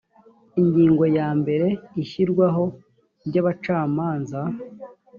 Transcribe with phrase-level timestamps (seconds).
[0.61, 1.67] ingingo ya mbere
[2.01, 2.63] ishyirwaho
[3.27, 4.39] ry abacamanza